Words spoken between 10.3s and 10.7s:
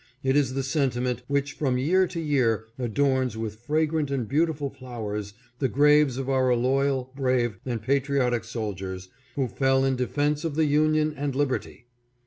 of the